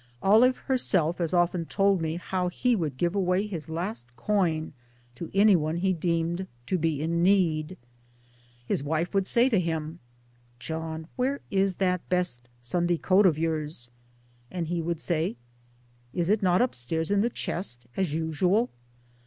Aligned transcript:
Olive 0.23 0.57
herself 0.57 1.19
has 1.19 1.31
often 1.31 1.65
told 1.67 2.01
me 2.01 2.15
how 2.17 2.47
he 2.47 2.75
would 2.75 2.97
give 2.97 3.13
away 3.13 3.45
his 3.45 3.69
last 3.69 4.07
coin 4.15 4.73
to 5.13 5.29
any 5.31 5.55
one 5.55 5.75
he 5.75 5.93
deemed 5.93 6.47
to 6.65 6.79
be 6.79 7.03
in 7.03 7.21
need. 7.21 7.77
His 8.65 8.83
wife 8.83 9.13
would 9.13 9.27
say 9.27 9.47
to 9.47 9.59
him:" 9.59 9.99
John, 10.59 11.07
where 11.17 11.41
is 11.51 11.75
that 11.75 12.09
best 12.09 12.49
Sunday 12.63 12.97
coat 12.97 13.27
of 13.27 13.37
yours?" 13.37 13.91
And 14.51 14.69
he 14.69 14.81
would 14.81 14.99
say:" 14.99 15.35
Is 16.15 16.31
it 16.31 16.41
not 16.41 16.63
upstairs 16.63 17.11
in 17.11 17.21
the 17.21 17.29
chest, 17.29 17.85
as 17.95 18.11
usual? 18.11 18.71